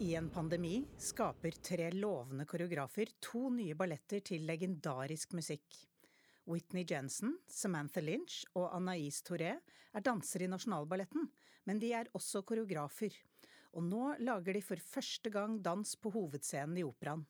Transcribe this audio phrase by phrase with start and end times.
[0.00, 5.74] I en pandemi skaper tre lovende koreografer to nye balletter til legendarisk musikk.
[6.46, 11.26] Whitney Jensen, Samantha Lynch og Anais Touré er dansere i Nasjonalballetten,
[11.66, 13.10] men de er også koreografer.
[13.74, 17.26] Og nå lager de for første gang dans på hovedscenen i operaen.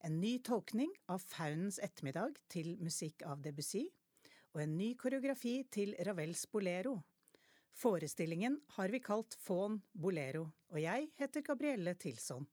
[0.00, 3.84] En ny tolkning av Faunens ettermiddag til musikk av Debussy,
[4.56, 7.02] og en ny koreografi til Ravels Bolero.
[7.72, 12.46] Forestillingen har vi kalt Faun Bolero, og jeg heter Gabrielle Tilson.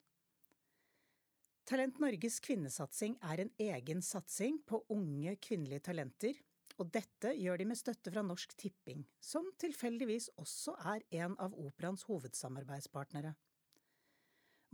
[1.70, 6.40] Talent Norges kvinnesatsing er en egen satsing på unge kvinnelige talenter,
[6.80, 11.54] og dette gjør de med støtte fra Norsk Tipping, som tilfeldigvis også er en av
[11.60, 13.36] operaens hovedsamarbeidspartnere.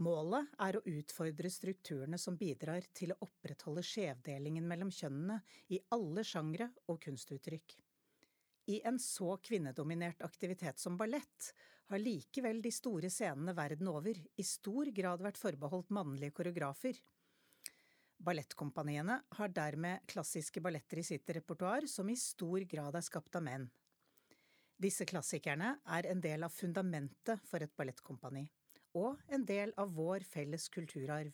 [0.05, 5.39] Målet er å utfordre strukturene som bidrar til å opprettholde skjevdelingen mellom kjønnene
[5.71, 7.77] i alle sjangre og kunstuttrykk.
[8.65, 11.51] I en så kvinnedominert aktivitet som ballett
[11.85, 16.97] har likevel de store scenene verden over i stor grad vært forbeholdt mannlige koreografer.
[18.25, 23.45] Ballettkompaniene har dermed klassiske balletter i sitt repertoar som i stor grad er skapt av
[23.45, 23.67] menn.
[24.81, 28.47] Disse klassikerne er en del av fundamentet for et ballettkompani,
[28.97, 31.31] og en del av vår felles kulturarv.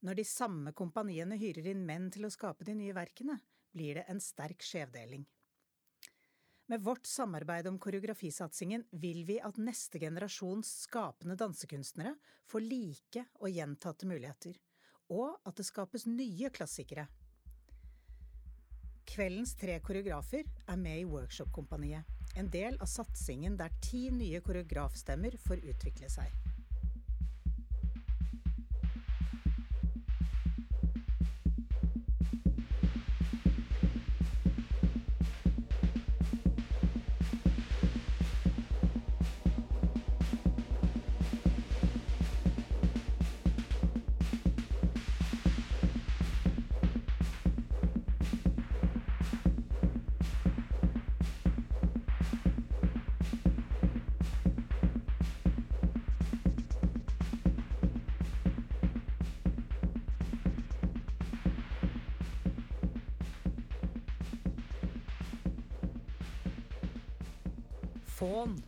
[0.00, 3.38] Når de samme kompaniene hyrer inn menn til å skape de nye verkene,
[3.70, 5.26] blir det en sterk skjevdeling.
[6.70, 12.12] Med vårt samarbeid om koreografisatsingen vil vi at neste generasjons skapende dansekunstnere
[12.46, 14.54] får like og gjentatte muligheter,
[15.10, 17.08] og at det skapes nye klassikere.
[19.10, 22.06] Kveldens tre koreografer er med i Workshop-kompaniet,
[22.38, 26.49] en del av satsingen der ti nye koreografstemmer får utvikle seg.
[68.20, 68.58] Faun.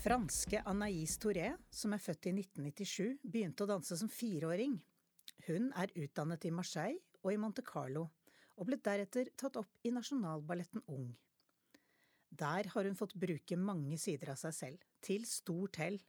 [0.00, 4.78] Franske Anaïs Touré, som er født i 1997, begynte å danse som fireåring.
[5.44, 8.06] Hun er utdannet i Marseille og i Monte Carlo,
[8.56, 11.10] og ble deretter tatt opp i Nasjonalballetten Ung.
[12.32, 16.00] Der har hun fått bruke mange sider av seg selv, til stort hell,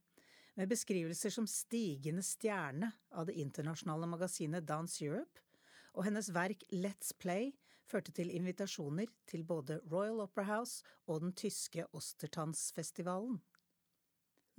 [0.55, 5.43] med beskrivelser som stigende stjerne av det internasjonale magasinet Dance Europe
[5.91, 7.51] og hennes verk Let's Play
[7.90, 13.40] førte til invitasjoner til både Royal Opera House og den tyske Ostertanzfestivalen.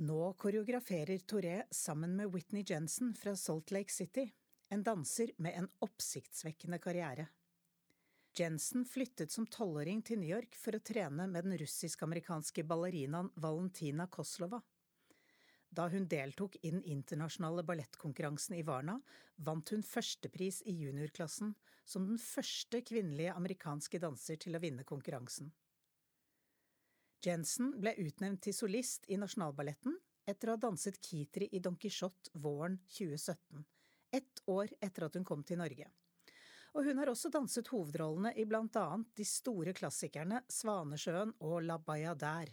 [0.06, 4.26] Nå koreograferer Touré sammen med Whitney Jensen fra Salt Lake City,
[4.68, 7.28] en danser med en oppsiktsvekkende karriere.
[8.36, 14.04] Jensen flyttet som tolvåring til New York for å trene med den russisk-amerikanske ballerinaen Valentina
[14.12, 14.60] Koslova.
[15.76, 18.96] Da hun deltok i den internasjonale ballettkonkurransen i Varna,
[19.36, 21.52] vant hun førstepris i juniorklassen,
[21.84, 25.52] som den første kvinnelige amerikanske danser til å vinne konkurransen.
[27.26, 29.98] Jensen ble utnevnt til solist i Nasjonalballetten
[30.30, 33.64] etter å ha danset Kitri i Don Quijote våren 2017,
[34.16, 35.88] ett år etter at hun kom til Norge.
[36.76, 41.78] Og hun har også danset hovedrollene i blant annet de store klassikerne Svanesjøen og La
[41.80, 42.52] Bayadère.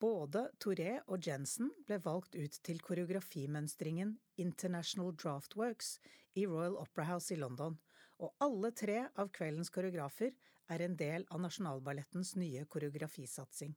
[0.00, 5.98] Både Touré og Jensen ble valgt ut til koreografimønstringen International Draftworks
[6.40, 7.76] i Royal Opera House i London,
[8.16, 10.32] og alle tre av kveldens koreografer
[10.72, 13.76] er en del av Nasjonalballettens nye koreografisatsing.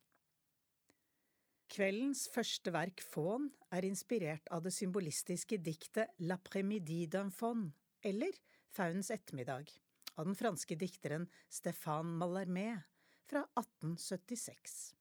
[1.74, 7.72] Kveldens første verk, Faun, er inspirert av det symbolistiske diktet L'après-midi d'un faun,
[8.06, 8.36] eller
[8.72, 9.76] Faunens ettermiddag,
[10.16, 12.70] av den franske dikteren Stéphane Mallarmé
[13.28, 14.94] fra 1876.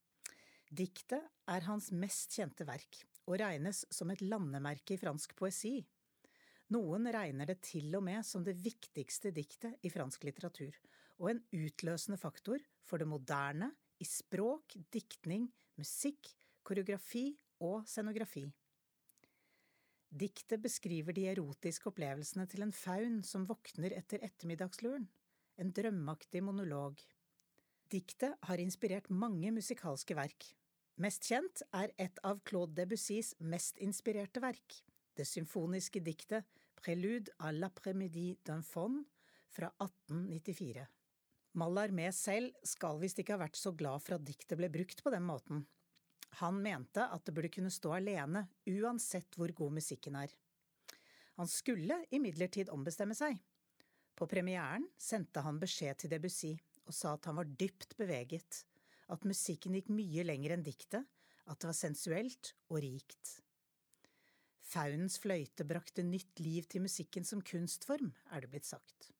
[0.72, 1.20] Diktet
[1.52, 5.82] er hans mest kjente verk, og regnes som et landemerke i fransk poesi.
[6.72, 10.72] Noen regner det til og med som det viktigste diktet i fransk litteratur,
[11.20, 13.68] og en utløsende faktor for det moderne
[14.00, 16.32] i språk, diktning, musikk,
[16.64, 17.26] koreografi
[17.60, 18.46] og scenografi.
[20.08, 25.04] Diktet beskriver de erotiske opplevelsene til en faun som våkner etter ettermiddagsluren,
[25.60, 26.96] en drømmeaktig monolog.
[27.92, 30.48] Diktet har inspirert mange musikalske verk,
[31.00, 34.74] Mest kjent er et av Claude Debussys mest inspirerte verk,
[35.16, 36.44] det symfoniske diktet
[36.76, 39.04] Prélude à l'après-midi d'un fond
[39.48, 40.84] fra 1894.
[41.54, 45.12] Mallarmé selv skal visst ikke ha vært så glad for at diktet ble brukt på
[45.14, 45.64] den måten.
[46.40, 50.32] Han mente at det burde kunne stå alene, uansett hvor god musikken er.
[51.40, 53.38] Han skulle imidlertid ombestemme seg.
[54.16, 56.52] På premieren sendte han beskjed til Debussy
[56.86, 58.64] og sa at han var dypt beveget,
[59.12, 61.06] at musikken gikk mye lenger enn diktet,
[61.46, 63.38] at det var sensuelt og rikt.
[64.72, 69.10] Faunens fløyte brakte nytt liv til musikken som kunstform, er det blitt sagt.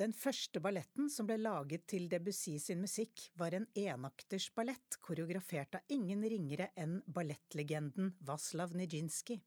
[0.00, 5.76] Den første balletten som ble laget til Debussy sin musikk, var en enakters ballett koreografert
[5.76, 9.40] av ingen ringere enn ballettlegenden Vaslav Nijinsky,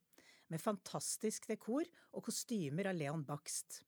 [0.51, 3.81] med fantastisk dekor og kostymer av Leon Bakst.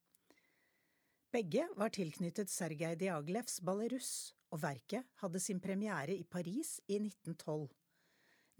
[1.35, 7.69] Begge var tilknyttet Sergej Diaglevs Ballerus, og verket hadde sin premiere i Paris i 1912.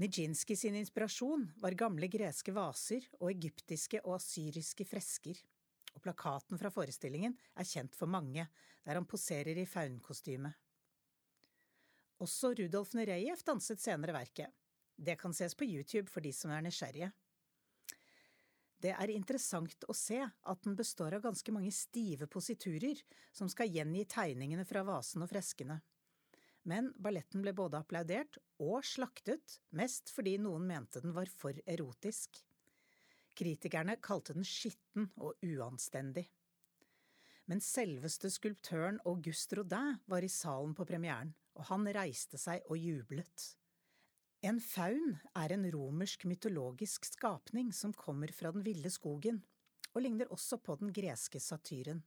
[0.02, 5.40] Nijinsky sin inspirasjon var gamle greske vaser og egyptiske og asyriske fresker
[5.96, 8.48] og plakaten fra forestillingen er kjent for mange,
[8.86, 10.52] der han poserer i faunkostyme.
[12.24, 14.52] Også Rudolf Nureyev danset senere verket.
[14.96, 17.12] Det kan ses på YouTube for de som er nysgjerrige.
[18.86, 23.00] Det er interessant å se at den består av ganske mange stive positurer
[23.34, 25.80] som skal gjengi tegningene fra vasen og freskene.
[26.70, 32.38] Men balletten ble både applaudert og slaktet, mest fordi noen mente den var for erotisk.
[33.34, 36.28] Kritikerne kalte den skitten og uanstendig.
[37.50, 42.78] Men selveste skulptøren Auguste Rodin var i salen på premieren, og han reiste seg og
[42.78, 43.50] jublet.
[44.46, 49.40] En faun er en romersk mytologisk skapning som kommer fra den ville skogen,
[49.96, 52.04] og ligner også på den greske satyren.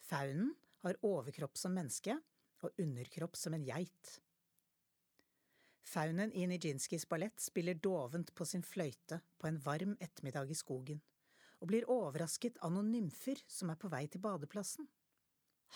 [0.00, 2.16] Faunen har overkropp som menneske
[2.64, 4.14] og underkropp som en geit.
[5.92, 11.04] Faunen i Nijinskijs ballett spiller dovent på sin fløyte på en varm ettermiddag i skogen,
[11.60, 14.88] og blir overrasket av noen nymfer som er på vei til badeplassen.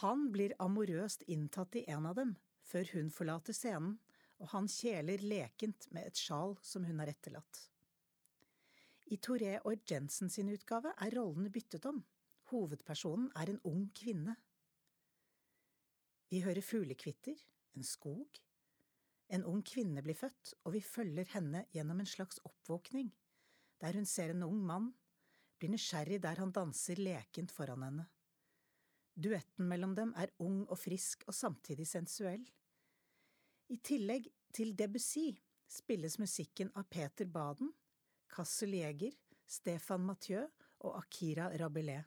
[0.00, 3.98] Han blir amorøst inntatt i en av dem, før hun forlater scenen,
[4.42, 7.62] og han kjeler lekent med et sjal som hun har etterlatt.
[9.06, 12.00] I Toré og Jensen sin utgave er rollene byttet om,
[12.50, 14.34] hovedpersonen er en ung kvinne.
[16.30, 17.38] Vi hører fuglekvitter,
[17.78, 18.40] en skog,
[19.28, 23.10] en ung kvinne blir født, og vi følger henne gjennom en slags oppvåkning,
[23.82, 24.92] der hun ser en ung mann,
[25.58, 28.06] blir nysgjerrig der han danser lekent foran henne.
[29.16, 32.44] Duetten mellom dem er ung og frisk og samtidig sensuell.
[33.66, 35.32] I tillegg til Debussy
[35.66, 37.72] spilles musikken av Peter Baden,
[38.30, 40.44] Cassel Jæger, Stefan Mathieu
[40.86, 42.06] og Akira Rabelais.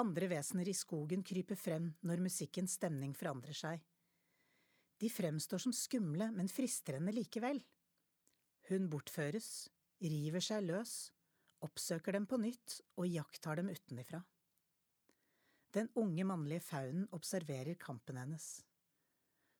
[0.00, 3.80] Andre vesener i skogen kryper frem når musikkens stemning forandrer seg.
[5.00, 7.62] De fremstår som skumle, men frister henne likevel.
[8.68, 9.70] Hun bortføres,
[10.04, 10.96] river seg løs,
[11.64, 14.20] oppsøker dem på nytt og iakttar dem utenifra.
[15.72, 18.58] Den unge mannlige faunen observerer kampen hennes.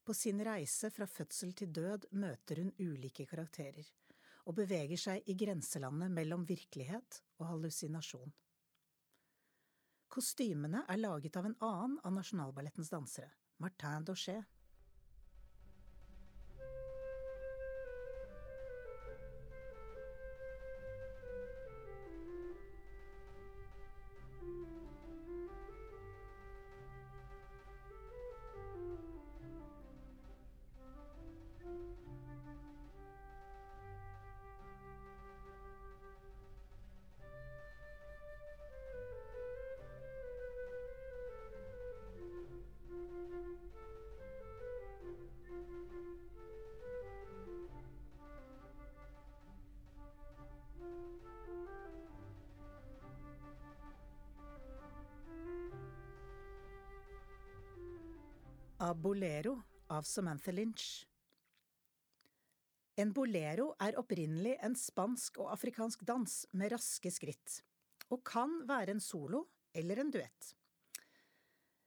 [0.04, 3.86] På sin reise fra fødsel til død møter hun ulike karakterer,
[4.48, 8.32] og beveger seg i grenselandet mellom virkelighet og hallusinasjon.
[10.10, 13.30] Kostymene er laget av en annen av Nasjonalballettens dansere,
[13.62, 14.42] Martin Daucher.
[58.94, 59.56] Bolero
[59.90, 61.06] av Samantha Lynch.
[63.00, 67.60] En bolero er opprinnelig en spansk og afrikansk dans med raske skritt,
[68.10, 70.50] og kan være en solo eller en duett.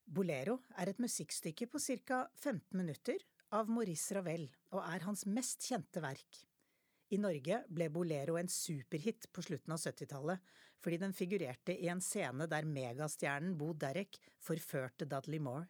[0.03, 3.21] Bolero er et musikkstykke på ca 15 minutter
[3.53, 6.41] av Maurice Ravel og er hans mest kjente verk.
[7.13, 12.01] I Norge ble bolero en superhit på slutten av 70-tallet fordi den figurerte i en
[12.03, 15.69] scene der megastjernen Bo Derek forførte Dudley Moore.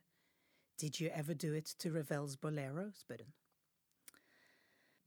[0.79, 2.91] Did you ever do it to Revels Bolero?
[2.91, 3.33] spør hun.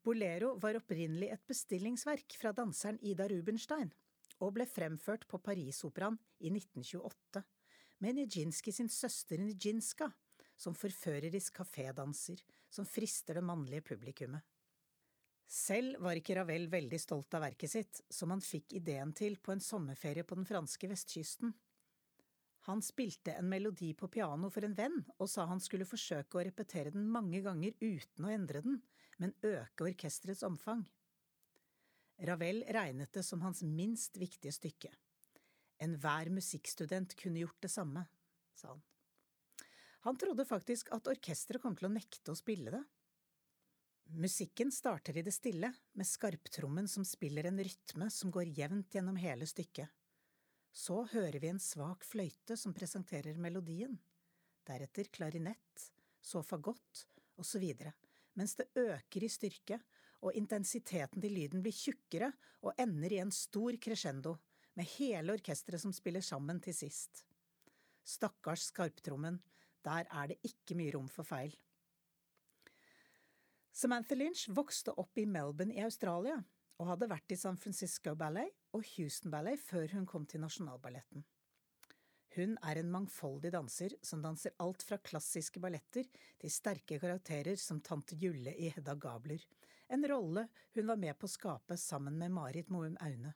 [0.07, 3.91] Bolero var opprinnelig et bestillingsverk fra danseren Ida Rubenstein,
[4.39, 7.43] og ble fremført på Parisoperaen i 1928,
[7.99, 10.13] med Nijinsky sin søster Nijinska
[10.57, 14.45] som forførerisk kafédanser som frister det mannlige publikummet.
[15.47, 19.55] Selv var ikke Ravel veldig stolt av verket sitt, som han fikk ideen til på
[19.55, 21.53] en sommerferie på den franske vestkysten.
[22.67, 26.45] Han spilte en melodi på piano for en venn og sa han skulle forsøke å
[26.49, 28.81] repetere den mange ganger uten å endre den,
[29.23, 30.83] men øke orkesterets omfang.
[32.27, 34.91] Ravel regnet det som hans minst viktige stykke.
[35.85, 38.07] Enhver musikkstudent kunne gjort det samme,
[38.57, 38.83] sa han.
[40.07, 42.83] Han trodde faktisk at orkesteret kom til å nekte å spille det.
[44.15, 49.19] Musikken starter i det stille, med skarptrommen som spiller en rytme som går jevnt gjennom
[49.19, 49.91] hele stykket.
[50.77, 53.95] Så hører vi en svak fløyte som presenterer melodien,
[54.69, 55.87] deretter klarinett,
[56.21, 57.07] så fagott,
[57.57, 57.95] videre,
[58.37, 59.79] mens det øker i styrke
[60.21, 62.29] og intensiteten til lyden blir tjukkere
[62.61, 64.37] og ender i en stor crescendo,
[64.77, 67.23] med hele orkesteret som spiller sammen til sist.
[68.05, 69.39] Stakkars skarptrommen,
[69.85, 71.55] der er det ikke mye rom for feil.
[73.73, 76.37] Samantha Lynch vokste opp i Melbourne i Australia,
[76.77, 81.25] og hadde vært i San Francisco Ballet og Houston Ballet før hun kom til Nasjonalballetten.
[82.37, 87.81] Hun er en mangfoldig danser som danser alt fra klassiske balletter til sterke karakterer som
[87.81, 89.41] tante Julle i Hedda Gabler,
[89.89, 93.33] en rolle hun var med på å skape sammen med Marit Moum Aune.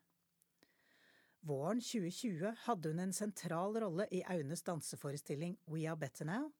[1.46, 6.50] Våren 2020 hadde hun en sentral rolle i Aunes danseforestilling We Are Better Now,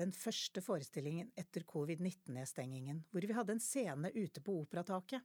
[0.00, 5.22] den første forestillingen etter covid-19-nedstengingen, hvor vi hadde en scene ute på operataket.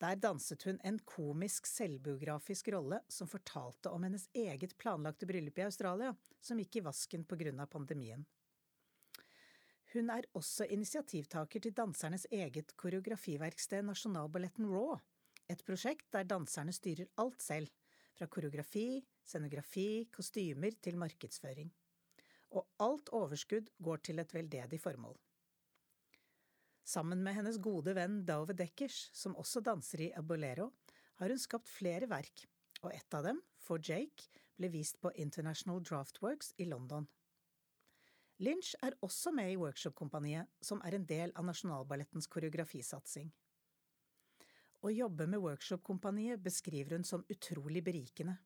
[0.00, 5.66] Der danset hun en komisk, selvbiografisk rolle som fortalte om hennes eget planlagte bryllup i
[5.66, 8.24] Australia, som gikk i vasken på grunn av pandemien.
[9.92, 14.96] Hun er også initiativtaker til dansernes eget koreografiverksted Nasjonalballetten Raw,
[15.50, 17.68] et prosjekt der danserne styrer alt selv,
[18.16, 21.72] fra koreografi, scenografi, kostymer til markedsføring.
[22.56, 25.18] Og alt overskudd går til et veldedig formål.
[26.84, 30.70] Sammen med hennes gode venn Dove Deckers, som også danser i Abolero,
[31.20, 32.46] har hun skapt flere verk,
[32.82, 37.06] og ett av dem, For Jake, ble vist på International Draftworks i London.
[38.40, 43.28] Lynch er også med i Workshop-kompaniet, som er en del av Nasjonalballettens koreografisatsing.
[44.80, 48.38] Å jobbe med Workshop-kompaniet beskriver hun som utrolig berikende.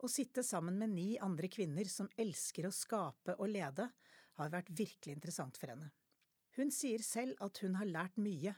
[0.00, 3.90] Å sitte sammen med ni andre kvinner som elsker å skape og lede,
[4.38, 5.90] har vært virkelig interessant for henne.
[6.58, 8.52] Hun sier selv at hun har lært mye,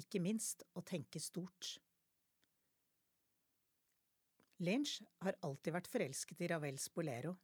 [0.00, 1.76] ikke minst å tenke stort.
[4.64, 7.34] Lynch har alltid vært forelsket i Ravels bolero.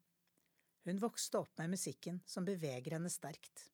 [0.87, 3.69] Hun vokste opp med musikken som beveger henne sterkt.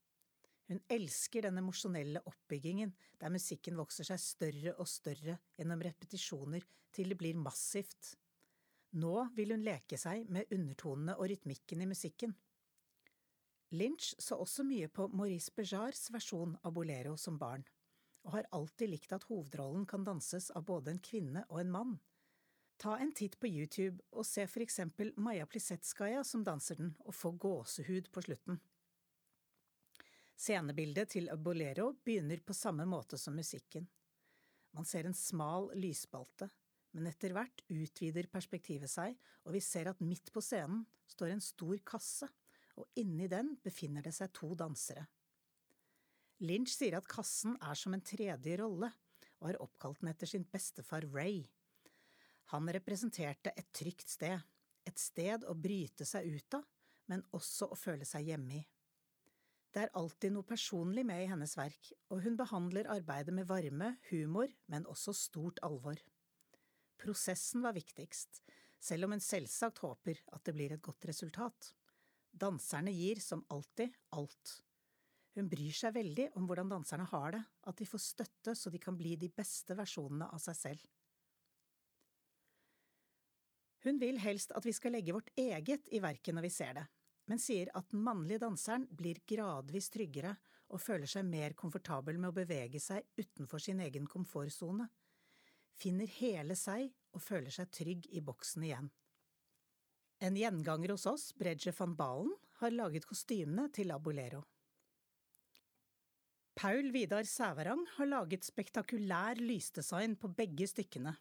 [0.66, 6.64] Hun elsker den emosjonelle oppbyggingen der musikken vokser seg større og større gjennom repetisjoner
[6.96, 8.16] til det blir massivt.
[8.98, 12.34] Nå vil hun leke seg med undertonene og rytmikken i musikken.
[13.74, 17.64] Lynch så også mye på Maurice Bejars versjon av bolero som barn,
[18.22, 21.96] og har alltid likt at hovedrollen kan danses av både en kvinne og en mann.
[22.78, 27.14] Ta en titt på YouTube og se for eksempel Maja Plisetskaja som danser den, og
[27.14, 28.60] få gåsehud på slutten.
[30.36, 33.86] Scenebildet til Bolero begynner på samme måte som musikken.
[34.76, 36.50] Man ser en smal lysspalte,
[36.92, 39.16] men etter hvert utvider perspektivet seg,
[39.48, 42.28] og vi ser at midt på scenen står en stor kasse
[42.76, 45.06] og inni den befinner det seg to dansere.
[46.44, 48.90] Lynch sier at kassen er som en tredje rolle,
[49.40, 51.42] og har oppkalt den etter sin bestefar Ray.
[52.52, 54.40] Han representerte et trygt sted,
[54.86, 56.64] et sted å bryte seg ut av,
[57.10, 58.64] men også å føle seg hjemme i.
[59.72, 63.90] Det er alltid noe personlig med i hennes verk, og hun behandler arbeidet med varme,
[64.08, 66.00] humor, men også stort alvor.
[66.96, 68.40] Prosessen var viktigst,
[68.80, 71.74] selv om hun selvsagt håper at det blir et godt resultat.
[72.36, 74.58] Danserne gir, som alltid, alt.
[75.36, 78.80] Hun bryr seg veldig om hvordan danserne har det, at de får støtte så de
[78.80, 80.84] kan bli de beste versjonene av seg selv.
[83.86, 86.84] Hun vil helst at vi skal legge vårt eget i verket når vi ser det,
[87.30, 90.34] men sier at den mannlige danseren blir gradvis tryggere
[90.74, 94.88] og føler seg mer komfortabel med å bevege seg utenfor sin egen komfortsone,
[95.76, 98.90] finner hele seg og føler seg trygg i boksen igjen.
[100.18, 104.40] En gjenganger hos oss, Bredje van Balen, har laget kostymene til Abolero.
[106.56, 111.12] Paul Vidar Sæverang har laget spektakulær lysdesign på begge stykkene.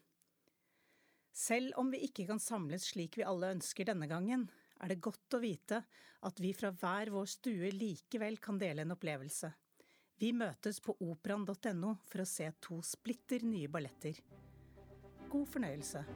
[1.36, 4.46] Selv om vi ikke kan samles slik vi alle ønsker denne gangen,
[4.80, 5.82] er det godt å vite
[6.24, 9.52] at vi fra hver vår stue likevel kan dele en opplevelse.
[10.16, 14.16] Vi møtes på operaen.no for å se to splitter nye balletter.
[15.28, 16.06] God fornøyelse.